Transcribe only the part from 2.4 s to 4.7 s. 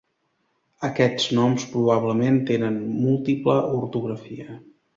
tenen múltiple ortografia.